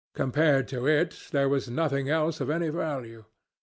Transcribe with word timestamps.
Compared 0.15 0.67
to 0.69 0.87
it 0.87 1.27
there 1.29 1.47
was 1.47 1.69
nothing 1.69 2.09
else 2.09 2.41
of 2.41 2.49
any 2.49 2.69
value. 2.69 3.25